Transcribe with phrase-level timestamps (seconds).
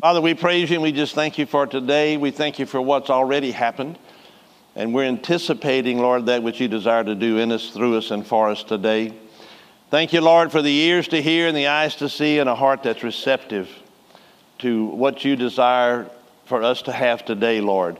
[0.00, 2.16] Father, we praise you and we just thank you for today.
[2.16, 3.98] We thank you for what's already happened.
[4.74, 8.26] And we're anticipating, Lord, that which you desire to do in us, through us, and
[8.26, 9.12] for us today.
[9.90, 12.54] Thank you, Lord, for the ears to hear and the eyes to see and a
[12.54, 13.68] heart that's receptive
[14.60, 16.08] to what you desire
[16.46, 17.98] for us to have today, Lord.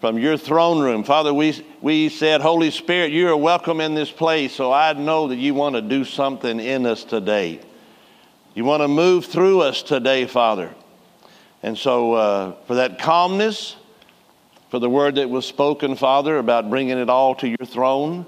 [0.00, 1.04] From your throne room.
[1.04, 5.28] Father, we, we said, Holy Spirit, you are welcome in this place, so I know
[5.28, 7.60] that you want to do something in us today.
[8.54, 10.74] You want to move through us today, Father.
[11.64, 13.76] And so, uh, for that calmness,
[14.68, 18.26] for the word that was spoken, Father, about bringing it all to your throne,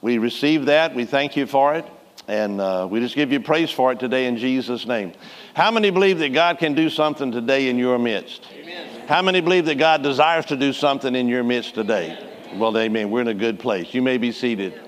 [0.00, 0.94] we receive that.
[0.94, 1.84] We thank you for it.
[2.28, 5.12] And uh, we just give you praise for it today in Jesus' name.
[5.52, 8.46] How many believe that God can do something today in your midst?
[8.54, 9.06] Amen.
[9.06, 12.26] How many believe that God desires to do something in your midst today?
[12.54, 13.10] Well, amen.
[13.10, 13.92] We're in a good place.
[13.92, 14.80] You may be seated.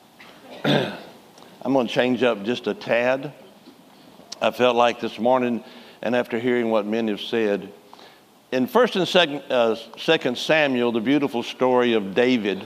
[0.64, 3.32] I'm going to change up just a tad.
[4.40, 5.64] I felt like this morning
[6.06, 7.72] and after hearing what men have said.
[8.52, 12.62] In 1st and 2nd, uh, 2nd Samuel, the beautiful story of David,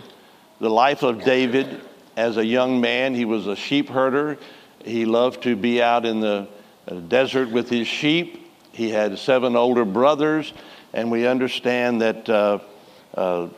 [0.61, 1.81] the life of David
[2.19, 4.37] as a young man, he was a sheep herder.
[4.85, 6.49] He loved to be out in the
[6.87, 8.47] uh, desert with his sheep.
[8.73, 10.53] He had seven older brothers,
[10.93, 12.59] and we understand that uh,
[13.15, 13.49] uh,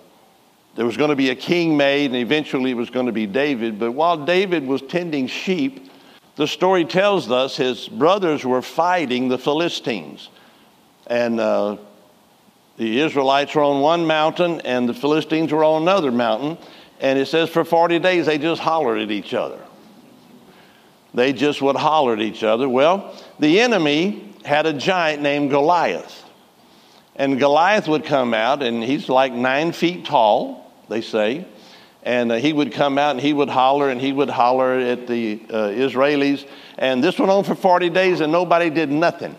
[0.77, 3.27] there was going to be a king made, and eventually it was going to be
[3.27, 3.81] David.
[3.81, 5.91] But while David was tending sheep,
[6.37, 10.29] the story tells us his brothers were fighting the Philistines.
[11.07, 11.77] And uh,
[12.77, 16.57] the Israelites were on one mountain and the Philistines were on another mountain.
[17.01, 19.59] And it says for 40 days they just hollered at each other.
[21.15, 22.69] They just would holler at each other.
[22.69, 26.25] Well, the enemy had a giant named Goliath.
[27.15, 31.47] And Goliath would come out, and he's like nine feet tall, they say.
[32.03, 35.07] And uh, he would come out and he would holler and he would holler at
[35.07, 36.49] the uh, Israelis.
[36.79, 39.37] And this went on for 40 days and nobody did nothing.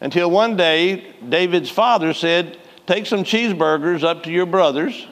[0.00, 5.06] Until one day, David's father said, Take some cheeseburgers up to your brothers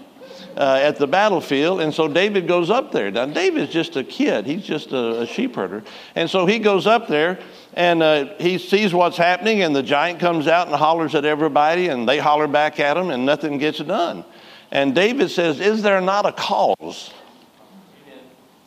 [0.57, 1.81] uh, at the battlefield.
[1.81, 3.11] And so David goes up there.
[3.11, 5.85] Now, David's just a kid, he's just a, a sheep herder.
[6.15, 7.39] And so he goes up there
[7.75, 11.89] and uh, he sees what's happening, and the giant comes out and hollers at everybody,
[11.89, 14.25] and they holler back at him, and nothing gets done.
[14.71, 17.13] And David says, Is there not a cause?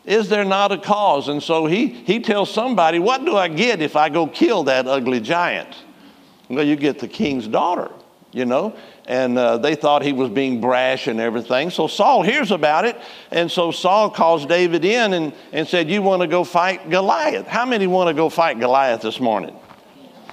[0.06, 1.28] Is there not a cause?
[1.28, 4.88] And so he, he tells somebody, What do I get if I go kill that
[4.88, 5.76] ugly giant?
[6.50, 7.92] Well, you get the king's daughter,
[8.32, 8.76] you know?
[9.06, 11.70] And uh, they thought he was being brash and everything.
[11.70, 12.96] So Saul hears about it.
[13.32, 17.48] And so Saul calls David in and, and said, You want to go fight Goliath?
[17.48, 19.56] How many want to go fight Goliath this morning?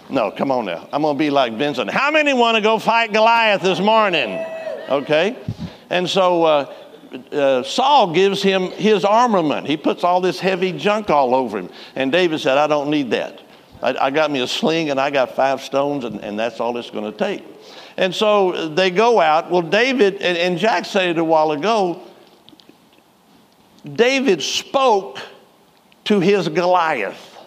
[0.08, 0.88] No, come on now.
[0.92, 1.90] I'm going to be like Vincent.
[1.90, 4.38] How many want to go fight Goliath this morning?
[4.88, 5.36] Okay?
[5.90, 6.74] And so uh,
[7.32, 9.66] uh, Saul gives him his armament.
[9.66, 11.70] He puts all this heavy junk all over him.
[11.94, 13.40] And David said, I don't need that.
[13.82, 16.76] I, I got me a sling and I got five stones, and, and that's all
[16.76, 17.44] it's going to take.
[17.96, 19.50] And so they go out.
[19.50, 22.02] Well, David, and, and Jack said it a while ago,
[23.84, 25.18] David spoke
[26.04, 27.38] to his Goliath.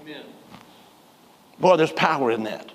[0.00, 0.22] Amen.
[1.58, 2.70] Boy, there's power in that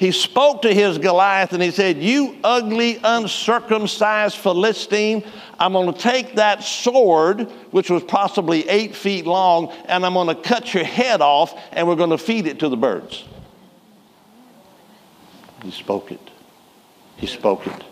[0.00, 5.22] he spoke to his Goliath and he said, You ugly, uncircumcised Philistine,
[5.58, 10.34] I'm going to take that sword, which was possibly eight feet long, and I'm going
[10.34, 13.24] to cut your head off and we're going to feed it to the birds.
[15.62, 16.30] He spoke it.
[17.18, 17.84] He spoke it.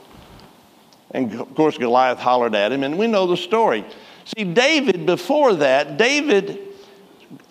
[1.11, 3.85] And of course, Goliath hollered at him, and we know the story.
[4.35, 6.59] See, David, before that, David,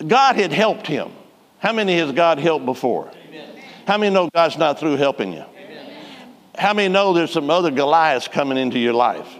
[0.07, 1.11] God had helped him.
[1.59, 3.11] How many has God helped before?
[3.87, 5.45] How many know God's not through helping you?
[6.57, 9.33] How many know there's some other Goliaths coming into your life?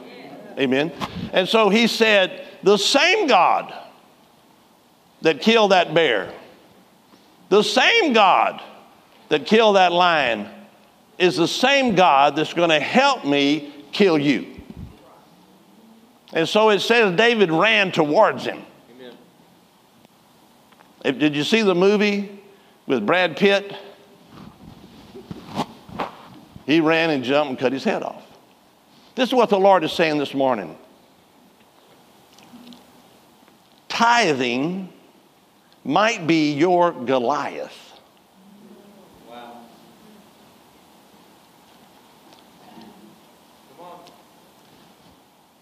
[0.57, 0.93] Amen.
[1.33, 3.73] And so he said, the same God
[5.21, 6.31] that killed that bear,
[7.49, 8.63] the same God
[9.27, 10.47] that killed that lion,
[11.17, 14.47] is the same God that's going to help me kill you.
[16.31, 18.61] And so it says David ran towards him.
[21.03, 21.19] Amen.
[21.19, 22.39] Did you see the movie
[22.85, 23.75] with Brad Pitt?
[26.67, 28.21] He ran and jumped and cut his head off.
[29.15, 30.77] This is what the Lord is saying this morning.
[33.87, 34.89] Tithing
[35.85, 37.85] might be your Goliath.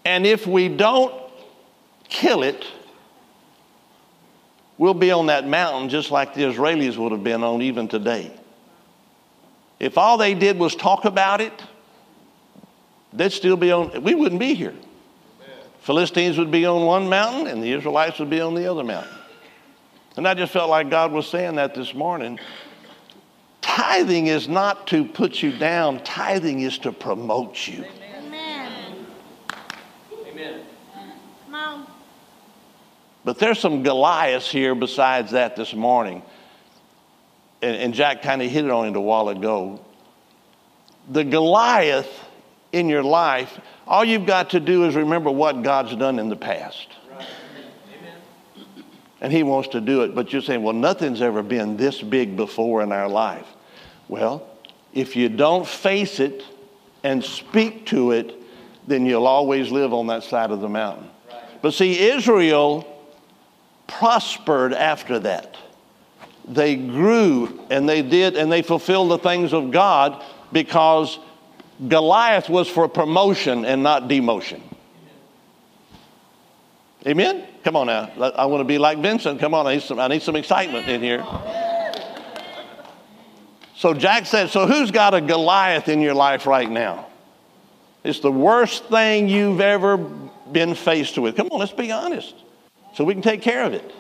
[0.04, 1.14] And if we don't
[2.10, 2.66] kill it,
[4.78, 8.32] we'll be on that mountain just like the Israelis would have been on even today.
[9.80, 11.54] If all they did was talk about it,
[13.14, 14.74] they'd still be on, we wouldn't be here.
[15.82, 19.14] Philistines would be on one mountain and the Israelites would be on the other mountain.
[20.18, 22.40] And I just felt like God was saying that this morning.
[23.62, 27.84] Tithing is not to put you down, tithing is to promote you.
[28.18, 29.06] Amen.
[30.28, 30.62] Amen.
[31.46, 31.88] Come on.
[33.26, 36.22] But there's some Goliaths here besides that this morning.
[37.62, 39.84] And, and Jack kind of hit it on it a while ago.
[41.10, 42.10] The Goliath
[42.72, 46.36] in your life, all you've got to do is remember what God's done in the
[46.36, 46.88] past.
[49.22, 50.14] And He wants to do it.
[50.14, 53.48] But you're saying, well, nothing's ever been this big before in our life.
[54.08, 54.48] Well,
[54.94, 56.44] if you don't face it
[57.04, 58.36] and speak to it,
[58.88, 61.10] then you'll always live on that side of the mountain.
[61.62, 62.86] But see, Israel
[63.88, 65.58] prospered after that.
[66.48, 71.18] They grew and they did and they fulfilled the things of God because
[71.88, 74.62] Goliath was for promotion and not demotion.
[77.08, 77.48] Amen?
[77.64, 78.12] Come on now.
[78.36, 79.40] I want to be like Vincent.
[79.40, 81.26] Come on, I need some, I need some excitement in here.
[83.76, 87.08] So Jack said, So who's got a Goliath in your life right now?
[88.04, 91.36] It's the worst thing you've ever been faced with.
[91.36, 92.36] Come on, let's be honest.
[92.94, 93.92] So we can take care of it.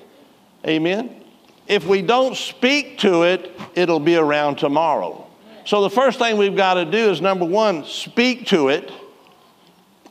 [0.66, 1.25] Amen.
[1.68, 5.26] If we don't speak to it, it'll be around tomorrow.
[5.66, 8.92] So the first thing we've got to do is number one, speak to it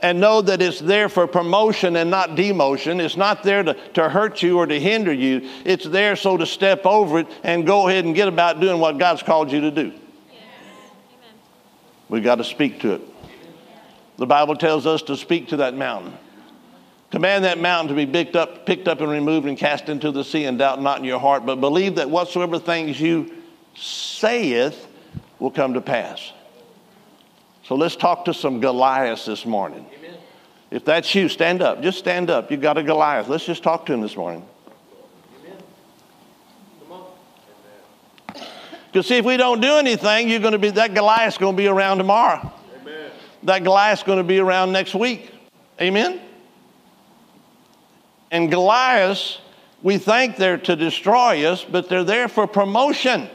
[0.01, 3.01] and know that it's there for promotion and not demotion.
[3.01, 5.49] It's not there to, to hurt you or to hinder you.
[5.65, 8.99] It's there so to step over it and go ahead and get about doing what
[8.99, 9.93] God's called you to do.
[12.09, 13.03] We've got to speak to it.
[14.17, 16.13] The Bible tells us to speak to that mountain.
[17.15, 20.25] Command that mountain to be picked up, picked up and removed and cast into the
[20.25, 23.33] sea, and doubt not in your heart, but believe that whatsoever things you
[23.77, 24.89] saith
[25.39, 26.33] will come to pass.
[27.63, 29.87] So let's talk to some Goliaths this morning.
[29.97, 30.17] Amen.
[30.73, 31.85] If that's you, stand up.
[31.85, 32.51] Just stand up.
[32.51, 33.29] You got a Goliath.
[33.29, 34.45] Let's just talk to him this morning.
[35.39, 35.59] Amen.
[36.81, 37.07] Come on.
[38.89, 41.63] Because see, if we don't do anything, you're going to be that Goliath's going to
[41.63, 42.53] be around tomorrow.
[42.81, 43.13] Amen.
[43.45, 45.31] That Goliath's going to be around next week.
[45.81, 46.21] Amen.
[48.35, 49.37] And Goliath,
[49.81, 53.31] we think they're to destroy us, but they're there for promotion.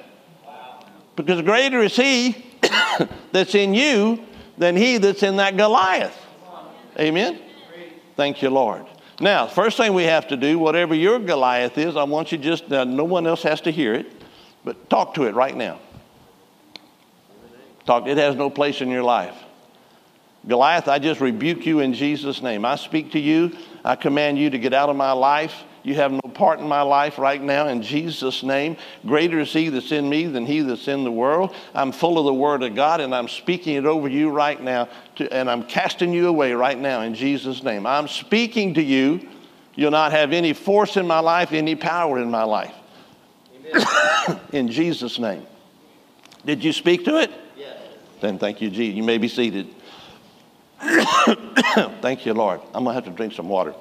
[1.16, 2.46] Because greater is He
[3.32, 4.26] that's in you
[4.58, 6.18] than he that's in that Goliath.
[7.00, 7.40] Amen?
[8.18, 8.86] Thank you, Lord.
[9.22, 12.70] Now, first thing we have to do, whatever your Goliath is, I want you just,
[12.70, 14.12] uh, no one else has to hear it,
[14.66, 15.80] but talk to it right now.
[17.86, 19.36] Talk, it has no place in your life.
[20.46, 22.66] Goliath, I just rebuke you in Jesus' name.
[22.66, 23.56] I speak to you.
[23.90, 25.64] I command you to get out of my life.
[25.82, 28.78] You have no part in my life right now in Jesus' name.
[29.04, 31.56] Greater is He that's in me than He that's in the world.
[31.74, 34.90] I'm full of the Word of God and I'm speaking it over you right now
[35.16, 37.88] to, and I'm casting you away right now in Jesus' name.
[37.88, 39.28] I'm speaking to you.
[39.74, 42.76] You'll not have any force in my life, any power in my life.
[44.54, 45.48] in Jesus' name.
[46.46, 47.32] Did you speak to it?
[47.58, 47.76] Yes.
[48.22, 48.96] Then thank you, Jesus.
[48.96, 49.68] You may be seated.
[52.02, 52.62] thank you, Lord.
[52.74, 53.74] I'm going to have to drink some water.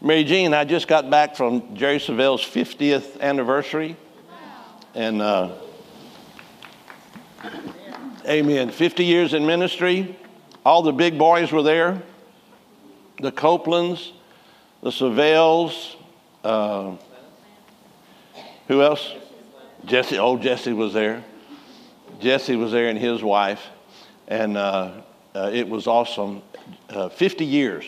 [0.00, 3.96] Mary Jean, I just got back from Jerry Savelle's 50th anniversary.
[4.94, 5.50] And, uh,
[8.26, 10.16] amen, 50 years in ministry.
[10.64, 12.02] All the big boys were there
[13.20, 14.12] the Copelands,
[14.82, 15.96] the Savelles,
[16.44, 16.96] uh,
[18.68, 19.12] who else?
[19.84, 20.18] Jesse.
[20.18, 21.24] Oh, Jesse was there.
[22.20, 23.62] Jesse was there and his wife.
[24.28, 24.92] And uh,
[25.34, 26.42] uh it was awesome.
[26.88, 27.84] Uh, 50 years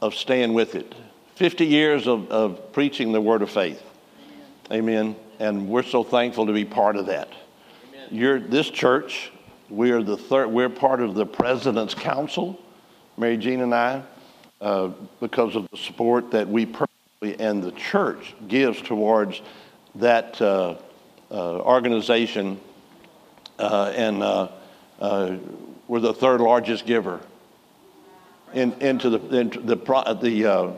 [0.00, 0.94] of staying with it.
[1.36, 3.82] 50 years of, of preaching the word of faith.
[4.70, 5.16] Amen.
[5.38, 7.28] And we're so thankful to be part of that.
[7.92, 8.08] Amen.
[8.10, 9.32] You're this church.
[9.70, 10.48] We are the third.
[10.48, 12.60] We're part of the president's council,
[13.16, 14.02] Mary Jean and I,
[14.60, 14.88] uh,
[15.20, 19.40] because of the support that we personally and the church gives towards
[19.94, 20.76] that uh,
[21.30, 22.60] uh, organization.
[23.58, 24.22] Uh, and
[25.02, 25.36] uh, uh,
[25.88, 27.20] we're the third largest giver
[28.54, 29.74] in, into the, into the,
[30.22, 30.70] the uh,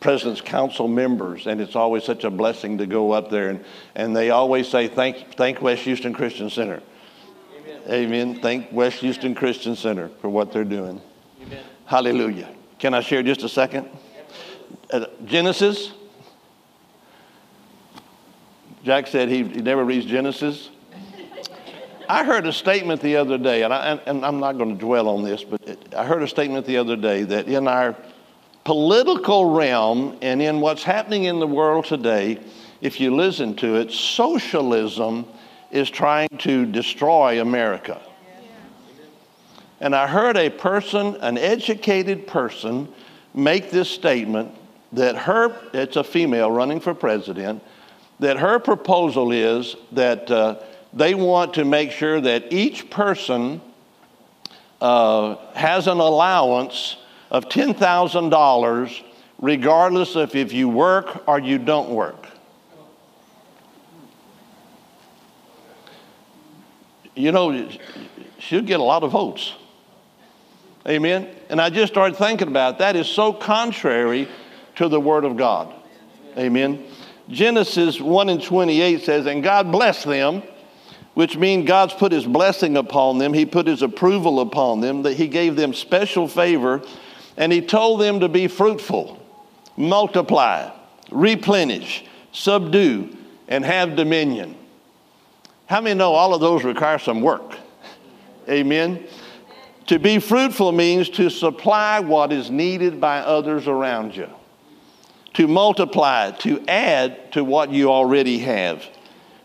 [0.00, 3.48] president's council members, and it's always such a blessing to go up there.
[3.48, 6.82] And, and they always say, thank, thank West Houston Christian Center.
[7.56, 7.80] Amen.
[7.88, 8.40] Amen.
[8.42, 11.00] Thank West Houston Christian Center for what they're doing.
[11.42, 11.64] Amen.
[11.86, 12.50] Hallelujah.
[12.78, 13.88] Can I share just a second?
[14.92, 15.92] Uh, Genesis.
[18.84, 20.68] Jack said he, he never reads Genesis.
[22.08, 25.22] I heard a statement the other day, and, I, I'm not going to dwell on
[25.22, 27.96] this, but it, I heard a statement the other day that in our
[28.64, 32.38] political realm and in what's happening in the world today,
[32.80, 35.26] if you listen to it, socialism
[35.70, 38.00] is trying to destroy America.
[39.80, 42.88] And I heard a person, an educated person,
[43.34, 44.52] make this statement
[44.92, 47.62] that her, it's a female running for president,
[48.20, 50.60] that her proposal is that uh,
[50.94, 53.60] they want to make sure that each person
[54.80, 56.96] uh, has an allowance
[57.30, 59.04] of $10,000
[59.40, 62.28] regardless of if you work or you don't work.
[67.16, 67.68] You know,
[68.38, 69.54] she'll get a lot of votes.
[70.86, 71.28] Amen.
[71.48, 72.78] And I just started thinking about it.
[72.78, 74.28] that is so contrary
[74.76, 75.72] to the Word of God.
[76.36, 76.84] Amen.
[77.28, 80.42] Genesis 1 and 28 says, And God blessed them,
[81.14, 83.32] which means God's put his blessing upon them.
[83.32, 86.82] He put his approval upon them, that he gave them special favor,
[87.36, 89.20] and he told them to be fruitful,
[89.76, 90.70] multiply,
[91.10, 93.16] replenish, subdue,
[93.48, 94.56] and have dominion.
[95.66, 97.56] How many know all of those require some work?
[98.48, 99.06] Amen.
[99.86, 104.28] To be fruitful means to supply what is needed by others around you,
[105.34, 108.84] to multiply, to add to what you already have.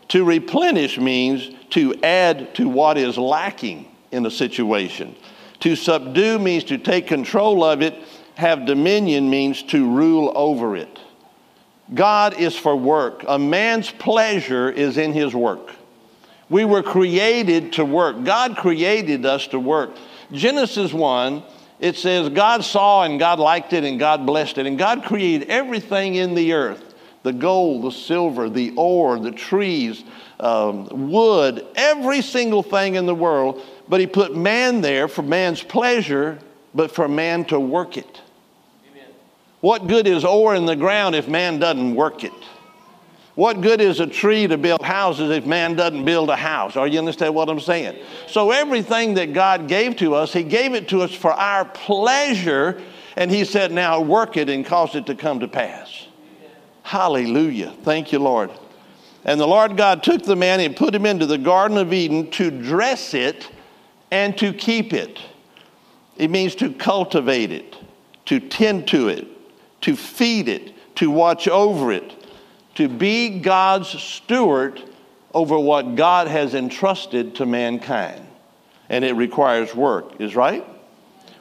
[0.08, 5.14] To replenish means to add to what is lacking in a situation.
[5.60, 7.94] To subdue means to take control of it.
[8.34, 10.98] Have dominion means to rule over it.
[11.92, 13.24] God is for work.
[13.26, 15.72] A man's pleasure is in his work.
[16.48, 18.24] We were created to work.
[18.24, 19.90] God created us to work.
[20.32, 21.42] Genesis 1,
[21.78, 24.66] it says, God saw and God liked it and God blessed it.
[24.66, 26.89] And God created everything in the earth
[27.22, 30.04] the gold, the silver, the ore, the trees,
[30.38, 33.62] um, wood, every single thing in the world.
[33.88, 36.38] But He put man there for man's pleasure,
[36.74, 38.20] but for man to work it.
[38.90, 39.08] Amen.
[39.60, 42.32] What good is ore in the ground if man doesn't work it?
[43.34, 46.76] What good is a tree to build houses if man doesn't build a house?
[46.76, 47.98] Are you understand what I'm saying?
[48.26, 52.82] So everything that God gave to us, He gave it to us for our pleasure,
[53.16, 56.06] and He said, now work it and cause it to come to pass.
[56.82, 57.74] Hallelujah.
[57.82, 58.50] Thank you, Lord.
[59.24, 62.30] And the Lord God took the man and put him into the Garden of Eden
[62.32, 63.50] to dress it
[64.10, 65.20] and to keep it.
[66.16, 67.76] It means to cultivate it,
[68.26, 69.26] to tend to it,
[69.82, 72.16] to feed it, to watch over it
[72.80, 74.82] to be God's steward
[75.34, 78.26] over what God has entrusted to mankind.
[78.88, 80.64] And it requires work, is right?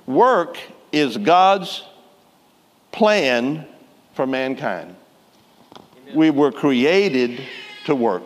[0.06, 0.60] Work
[0.92, 1.84] is God's
[2.92, 3.66] plan
[4.14, 4.98] for mankind.
[6.14, 7.42] We were created
[7.86, 8.24] to work.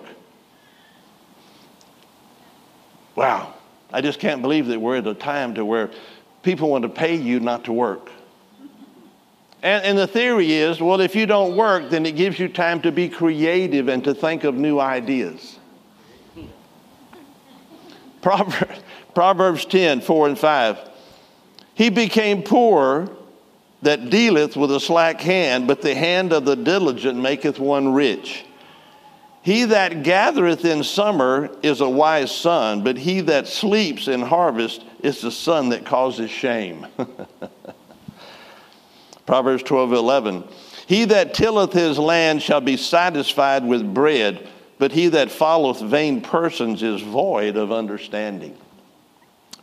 [3.15, 3.53] Wow.
[3.91, 5.91] I just can't believe that we're at a time to where
[6.41, 8.09] people want to pay you not to work.
[9.61, 12.81] And, and the theory is well, if you don't work, then it gives you time
[12.81, 15.59] to be creative and to think of new ideas.
[18.21, 18.81] Proverbs,
[19.13, 20.89] Proverbs 10 4 and 5.
[21.75, 23.09] He became poor
[23.83, 28.45] that dealeth with a slack hand, but the hand of the diligent maketh one rich.
[29.41, 34.83] He that gathereth in summer is a wise son, but he that sleeps in harvest
[35.01, 36.87] is the son that causes shame.
[39.25, 40.43] Proverbs 12 11.
[40.87, 44.47] He that tilleth his land shall be satisfied with bread,
[44.79, 48.57] but he that followeth vain persons is void of understanding.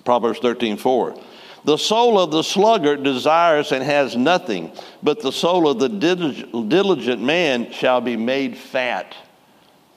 [0.05, 1.19] Proverbs 13 4.
[1.64, 7.23] The soul of the sluggard desires and has nothing, but the soul of the diligent
[7.23, 9.14] man shall be made fat.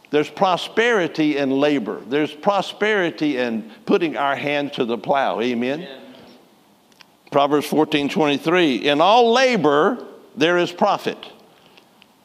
[0.10, 2.02] There's prosperity in labor.
[2.08, 5.40] There's prosperity in putting our hand to the plow.
[5.40, 5.82] Amen.
[5.82, 6.02] Amen.
[7.32, 8.76] Proverbs 14 23.
[8.88, 10.06] In all labor,
[10.36, 11.18] there is profit,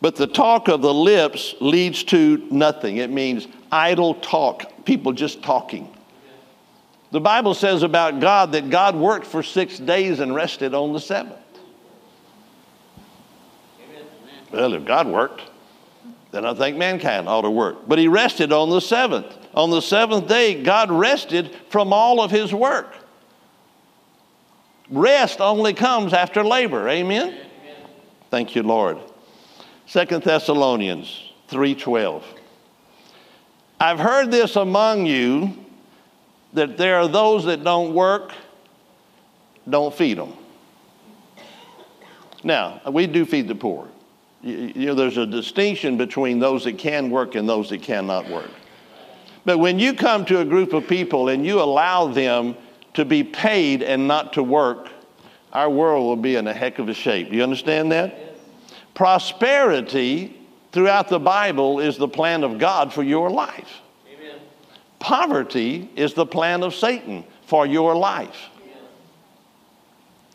[0.03, 2.99] but the talk of the lips leads to nothing.
[2.99, 5.89] It means idle talk, people just talking.
[7.11, 11.01] The Bible says about God that God worked for six days and rested on the
[11.01, 11.39] seventh.
[14.53, 15.43] Well, if God worked,
[16.31, 17.89] then I think mankind ought to work.
[17.89, 19.35] But he rested on the seventh.
[19.55, 22.95] On the seventh day, God rested from all of his work.
[24.91, 26.89] Rest only comes after labor.
[26.89, 27.29] Amen?
[27.29, 27.41] Amen.
[28.31, 28.99] Thank you, Lord.
[29.87, 32.23] Second Thessalonians 3:12.
[33.81, 35.57] I've heard this among you
[36.53, 38.33] that there are those that don't work,
[39.69, 40.33] don't feed them.
[42.43, 43.89] Now, we do feed the poor.
[44.43, 48.51] You, know, there's a distinction between those that can work and those that cannot work.
[49.45, 52.57] But when you come to a group of people and you allow them
[52.95, 54.89] to be paid and not to work,
[55.53, 57.31] our world will be in a heck of a shape.
[57.31, 58.17] Do you understand that?
[58.17, 58.39] Yes.
[58.95, 60.39] Prosperity
[60.73, 63.81] throughout the Bible is the plan of God for your life.
[64.99, 68.49] Poverty is the plan of Satan for your life.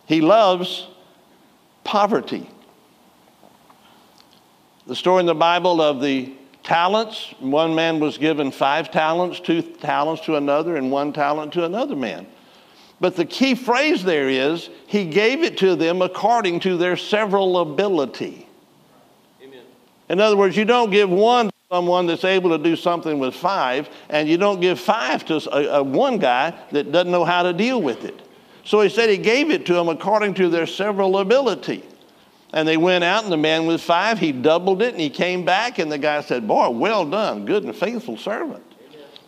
[0.06, 0.88] He loves
[1.84, 2.50] poverty.
[4.88, 9.62] The story in the Bible of the talents one man was given five talents, two
[9.62, 12.26] talents to another, and one talent to another man.
[13.00, 17.60] But the key phrase there is, he gave it to them according to their several
[17.60, 18.48] ability.
[19.42, 19.64] Amen.
[20.10, 23.90] In other words, you don't give one someone that's able to do something with five,
[24.10, 27.52] and you don't give five to a, a one guy that doesn't know how to
[27.52, 28.22] deal with it.
[28.64, 31.84] So he said he gave it to them according to their several ability.
[32.54, 35.46] And they went out, and the man with five, he doubled it, and he came
[35.46, 38.64] back, and the guy said, Boy, well done, good and faithful servant.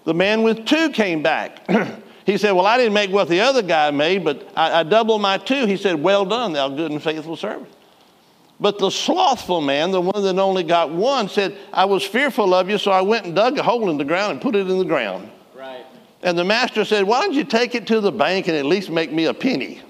[0.03, 1.67] The man with two came back.
[2.27, 5.19] he said, Well, I didn't make what the other guy made, but I, I doubled
[5.19, 5.65] my two.
[5.65, 7.71] He said, Well done, thou good and faithful servant.
[8.59, 12.69] But the slothful man, the one that only got one, said, I was fearful of
[12.69, 14.77] you, so I went and dug a hole in the ground and put it in
[14.77, 15.29] the ground.
[15.53, 15.85] Right.
[16.23, 18.89] And the master said, Why don't you take it to the bank and at least
[18.89, 19.81] make me a penny?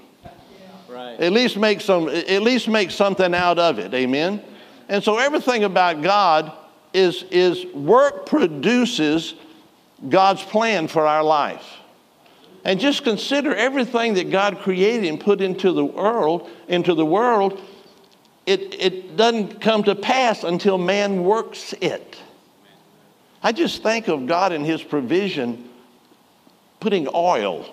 [0.88, 1.20] Right.
[1.20, 3.94] At least make some at least make something out of it.
[3.94, 4.42] Amen.
[4.88, 6.52] And so everything about God
[6.92, 9.34] is is work produces
[10.08, 11.64] God's plan for our life.
[12.64, 17.60] And just consider everything that God created and put into the world, into the world,
[18.46, 22.16] it, it doesn't come to pass until man works it.
[23.42, 25.68] I just think of God and his provision
[26.80, 27.66] putting oil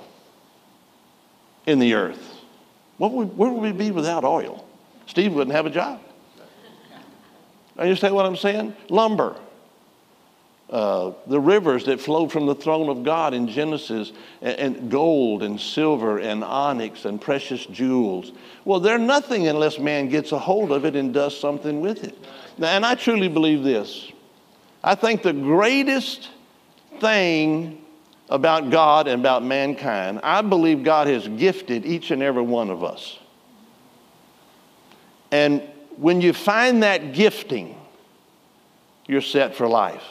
[1.66, 2.42] in the earth.
[2.98, 4.68] Would, where would we be without oil?
[5.06, 6.02] Steve wouldn't have a job.
[7.78, 8.76] Understand what I'm saying?
[8.90, 9.36] Lumber.
[10.70, 15.44] Uh, the rivers that flowed from the throne of God in Genesis, and, and, gold
[15.44, 18.32] and silver and onyx and precious jewels.
[18.66, 22.18] Well, they're nothing unless man gets a hold of it and does something with it.
[22.58, 24.12] Now, and I truly believe this.
[24.84, 26.30] I think the greatest
[27.00, 27.84] thing
[28.30, 32.84] about God and about mankind, I believe God has gifted each and every one of
[32.84, 33.20] us.
[35.32, 35.62] And
[35.98, 37.80] when you find that gifting,
[39.08, 40.04] you're set for life.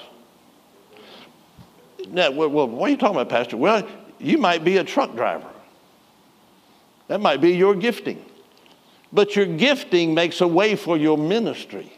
[2.09, 3.57] Now, well, what are you talking about, Pastor?
[3.57, 3.87] Well,
[4.19, 5.49] you might be a truck driver.
[7.09, 8.25] That might be your gifting.
[9.13, 11.93] But your gifting makes a way for your ministry.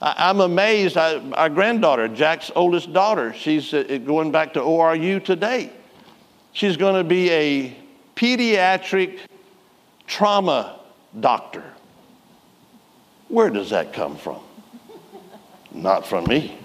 [0.00, 0.96] I, am amazed.
[0.96, 5.72] I, our granddaughter, Jack's oldest daughter, she's uh, going back to ORU today.
[6.52, 7.76] She's going to be a
[8.16, 9.20] pediatric
[10.06, 10.80] trauma
[11.20, 11.64] doctor.
[13.28, 14.40] Where does that come from?
[15.72, 16.58] Not from me.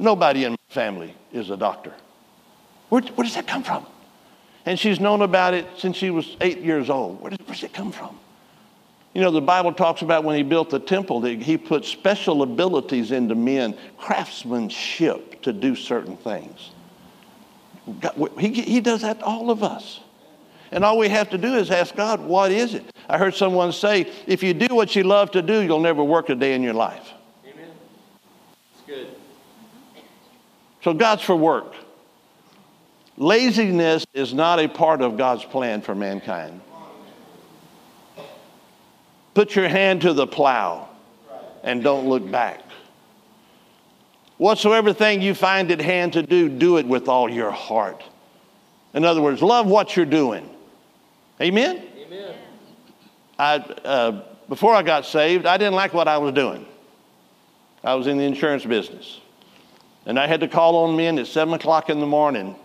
[0.00, 1.92] Nobody in my family is a doctor.
[2.88, 3.86] Where, where does that come from?
[4.64, 7.20] And she's known about it since she was eight years old.
[7.20, 8.18] Where does, where does it come from?
[9.12, 12.42] You know, the Bible talks about when he built the temple that he put special
[12.42, 16.70] abilities into men, craftsmanship to do certain things.
[18.00, 20.00] God, he, he does that to all of us.
[20.72, 22.84] And all we have to do is ask God, what is it?
[23.08, 26.28] I heard someone say, if you do what you love to do, you'll never work
[26.28, 27.12] a day in your life.
[27.44, 27.70] Amen.
[28.72, 29.08] That's good.
[30.82, 31.74] So God's for work.
[33.16, 36.60] Laziness is not a part of God's plan for mankind.
[39.34, 40.88] Put your hand to the plow
[41.62, 42.62] and don't look back.
[44.38, 48.02] Whatsoever thing you find at hand to do, do it with all your heart.
[48.94, 50.48] In other words, love what you're doing.
[51.40, 51.86] Amen?
[52.06, 52.34] Amen.
[53.38, 56.66] I, uh, before I got saved, I didn't like what I was doing.
[57.84, 59.20] I was in the insurance business.
[60.06, 62.56] And I had to call on men at 7 o'clock in the morning.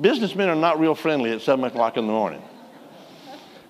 [0.00, 2.42] Businessmen are not real friendly at 7 o'clock in the morning.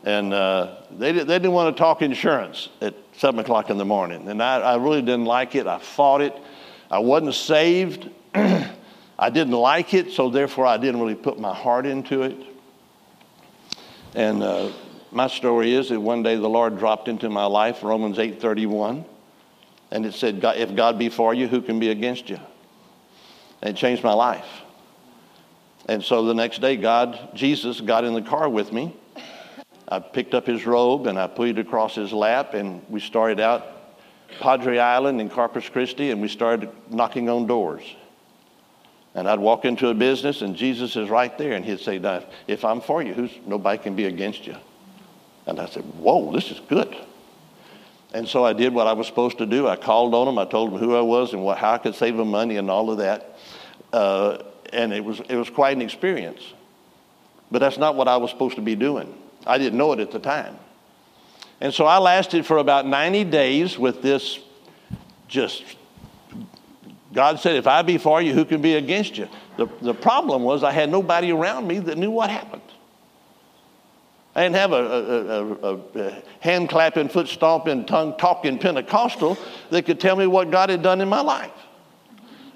[0.04, 4.28] And uh, they, they didn't want to talk insurance at 7 o'clock in the morning.
[4.28, 5.66] And I, I really didn't like it.
[5.66, 6.34] I fought it.
[6.90, 8.10] I wasn't saved.
[8.34, 12.36] I didn't like it, so therefore I didn't really put my heart into it.
[14.14, 14.70] And uh,
[15.10, 19.04] my story is that one day the Lord dropped into my life Romans 8:31,
[19.90, 22.38] and it said, "If God be for you, who can be against you?"
[23.64, 24.46] And changed my life.
[25.88, 28.94] And so the next day, God, Jesus, got in the car with me,
[29.88, 33.40] I picked up his robe and I put it across his lap, and we started
[33.40, 33.66] out
[34.38, 37.82] Padre Island in Corpus Christi, and we started knocking on doors.
[39.14, 42.00] And I'd walk into a business, and Jesus is right there, and he'd say,
[42.46, 44.56] "If I'm for you, who's nobody can be against you."
[45.46, 46.94] And I said, "Whoa, this is good."
[48.14, 49.66] And so I did what I was supposed to do.
[49.66, 50.38] I called on him.
[50.38, 52.70] I told him who I was and what, how I could save him money and
[52.70, 53.36] all of that.
[53.92, 54.38] Uh,
[54.72, 56.40] and it was it was quite an experience.
[57.50, 59.12] But that's not what I was supposed to be doing.
[59.46, 60.56] I didn't know it at the time.
[61.60, 64.38] And so I lasted for about 90 days with this
[65.28, 65.64] just,
[67.12, 69.28] God said, if I be for you, who can be against you?
[69.56, 72.62] The, the problem was I had nobody around me that knew what happened.
[74.34, 79.38] I didn't have a, a, a, a hand clapping, foot stomping, tongue talking Pentecostal
[79.70, 81.52] that could tell me what God had done in my life.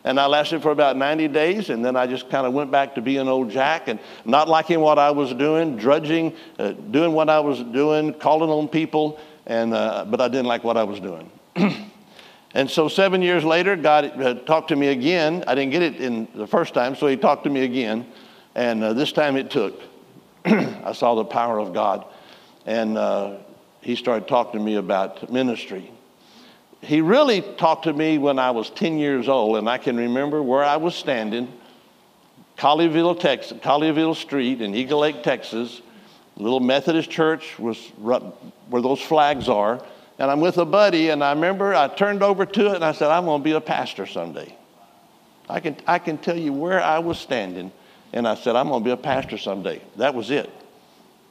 [0.04, 2.94] And I lasted for about 90 days, and then I just kind of went back
[2.94, 7.28] to being old Jack and not liking what I was doing, drudging, uh, doing what
[7.28, 10.98] I was doing, calling on people, and, uh, but I didn't like what I was
[10.98, 11.30] doing.
[12.54, 15.44] and so seven years later, God uh, talked to me again.
[15.46, 18.06] I didn't get it in the first time, so He talked to me again,
[18.54, 19.80] and uh, this time it took.
[20.84, 22.04] I saw the power of God,
[22.66, 23.38] and uh,
[23.80, 25.90] He started talking to me about ministry
[26.80, 30.42] he really talked to me when I was 10 years old, and I can remember
[30.42, 31.52] where I was standing,
[32.56, 35.82] Colleyville, Texas, Colleyville Street in Eagle Lake, Texas.
[36.36, 39.84] Little Methodist church was where those flags are.
[40.20, 42.92] And I'm with a buddy, and I remember I turned over to it and I
[42.92, 44.56] said, I'm going to be a pastor someday.
[45.48, 47.72] I can, I can tell you where I was standing,
[48.12, 49.82] and I said, I'm going to be a pastor someday.
[49.96, 50.50] That was it.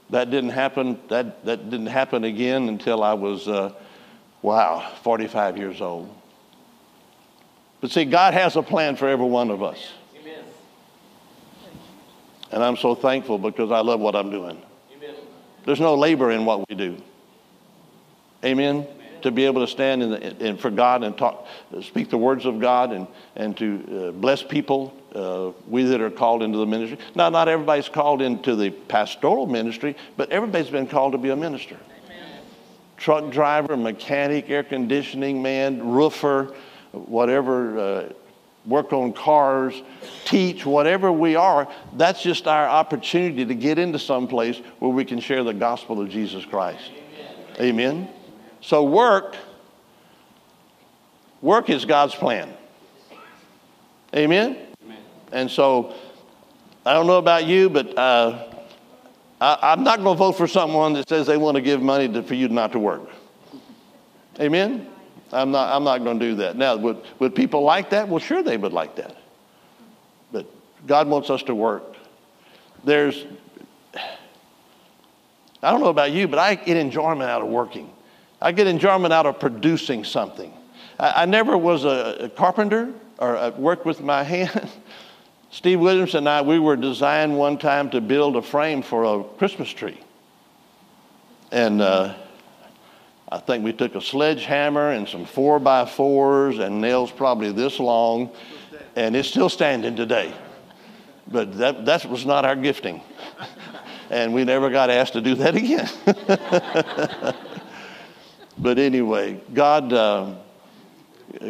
[0.10, 1.00] That didn't happen.
[1.10, 3.48] That, that didn't happen again until I was.
[3.48, 3.74] Uh,
[4.42, 6.14] Wow, 45 years old.
[7.82, 9.92] But see, God has a plan for every one of us.
[10.20, 10.44] Amen.
[12.52, 14.62] And I'm so thankful because I love what I'm doing.
[14.96, 15.16] Amen.
[15.66, 16.98] There's no labor in what we do.
[18.44, 18.88] Amen.
[19.24, 21.48] To be able to stand in, the, in, for God and talk,
[21.82, 26.12] speak the words of God and, and to uh, bless people, uh, we that are
[26.12, 27.00] called into the ministry.
[27.16, 31.36] Now, not everybody's called into the pastoral ministry, but everybody's been called to be a
[31.36, 31.78] minister
[32.98, 36.54] truck driver, mechanic, air conditioning man, roofer,
[36.92, 38.10] whatever, uh,
[38.66, 39.82] work on cars,
[40.26, 45.06] teach, whatever we are, that's just our opportunity to get into some place where we
[45.06, 46.92] can share the gospel of Jesus Christ.
[47.60, 47.70] Amen.
[47.70, 48.10] Amen.
[48.60, 49.38] So work,
[51.42, 52.52] work is God's plan.
[54.14, 54.67] Amen.
[55.32, 55.94] And so
[56.86, 58.54] I don't know about you, but uh,
[59.42, 62.08] I, am not going to vote for someone that says they want to give money
[62.08, 63.10] to, for you not to work.
[64.40, 64.88] Amen?
[65.32, 66.56] I'm not, I'm not going to do that.
[66.56, 68.08] Now, would, would people like that?
[68.08, 69.18] Well, sure, they would like that.
[70.32, 70.46] But
[70.86, 71.96] God wants us to work.
[72.84, 73.26] There's,
[75.62, 77.92] I don't know about you, but I get enjoyment out of working.
[78.42, 80.54] I get enjoyment out of producing something.
[81.00, 84.72] I, I never was a, a carpenter or I worked with my hands.
[85.50, 89.24] Steve Williams and I, we were designed one time to build a frame for a
[89.24, 90.00] Christmas tree.
[91.52, 92.16] And uh,
[93.30, 97.80] I think we took a sledgehammer and some four by fours and nails probably this
[97.80, 98.32] long,
[98.96, 100.34] and it's still standing today.
[101.30, 103.02] But that, that was not our gifting.
[104.10, 105.90] and we never got asked to do that again.
[108.58, 110.36] but anyway, God, uh,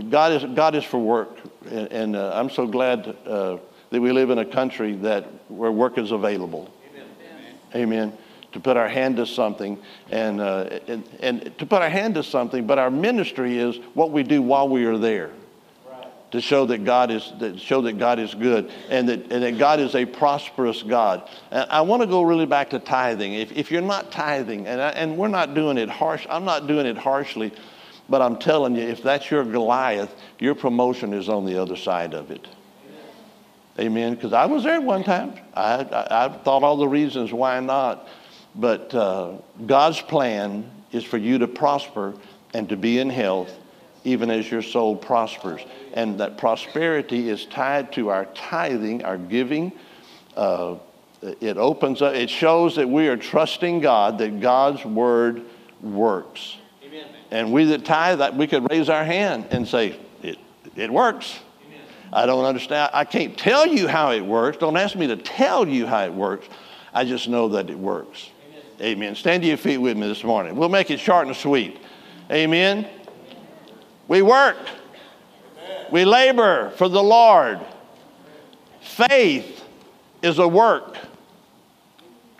[0.09, 1.39] God, is, God is for work.
[1.69, 3.57] And, and uh, I'm so glad uh,
[3.89, 6.71] that we live in a country that where work is available.
[6.93, 7.55] Amen.
[7.75, 8.17] Amen.
[8.53, 9.77] To put our hand to something
[10.09, 14.11] and, uh, and, and to put our hand to something, but our ministry is what
[14.11, 15.31] we do while we are there.
[16.31, 19.57] To show that God is that show that God is good and that, and that
[19.57, 21.29] God is a prosperous God.
[21.51, 23.33] And I want to go really back to tithing.
[23.33, 26.67] If, if you're not tithing, and, I, and we're not doing it harsh, I'm not
[26.67, 27.53] doing it harshly,
[28.09, 32.13] but I'm telling you, if that's your Goliath, your promotion is on the other side
[32.13, 32.45] of it.
[33.79, 34.15] Amen.
[34.15, 35.33] Because I was there one time.
[35.53, 38.07] I, I, I, thought all the reasons why not.
[38.55, 39.33] But uh,
[39.65, 42.15] God's plan is for you to prosper
[42.53, 43.51] and to be in health,
[44.03, 45.61] even as your soul prospers.
[45.93, 49.71] And that prosperity is tied to our tithing, our giving.
[50.35, 50.77] Uh,
[51.21, 55.43] it opens up, it shows that we are trusting God, that God's word
[55.81, 56.57] works.
[56.83, 57.07] Amen.
[57.31, 60.37] And we that tithe, that we could raise our hand and say, it,
[60.75, 61.39] it works.
[62.11, 62.91] I don't understand.
[62.93, 64.57] I can't tell you how it works.
[64.57, 66.47] Don't ask me to tell you how it works.
[66.93, 68.29] I just know that it works.
[68.79, 68.97] Amen.
[68.97, 69.15] Amen.
[69.15, 70.55] Stand to your feet with me this morning.
[70.55, 71.79] We'll make it short and sweet.
[72.31, 72.87] Amen.
[74.07, 74.57] We work.
[74.57, 75.85] Amen.
[75.91, 77.59] We labor for the Lord.
[78.81, 79.63] Faith
[80.21, 80.97] is a work.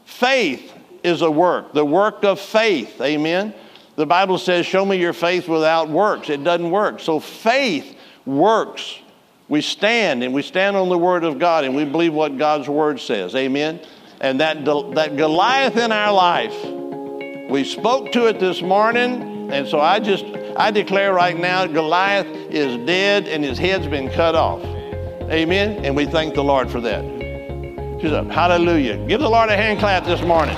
[0.05, 1.73] Faith is a work.
[1.73, 2.99] The work of faith.
[3.01, 3.53] Amen.
[3.95, 6.29] The Bible says, Show me your faith without works.
[6.29, 6.99] It doesn't work.
[6.99, 8.99] So faith works.
[9.49, 12.67] We stand and we stand on the Word of God and we believe what God's
[12.67, 13.33] Word says.
[13.35, 13.79] Amen.
[14.19, 16.55] And that, that Goliath in our life,
[17.49, 19.51] we spoke to it this morning.
[19.51, 20.25] And so I just,
[20.57, 24.61] I declare right now Goliath is dead and his head's been cut off.
[25.31, 25.85] Amen.
[25.85, 27.03] And we thank the Lord for that.
[28.01, 28.27] She's up.
[28.27, 29.05] Hallelujah.
[29.07, 30.55] Give the Lord a hand clap this morning.